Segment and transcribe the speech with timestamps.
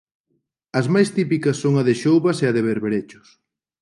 [0.79, 3.27] As máis típicas son a de xoubas e a de berberechos.